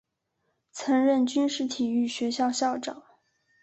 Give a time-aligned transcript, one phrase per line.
[0.71, 3.03] 曾任军事体育学校校长。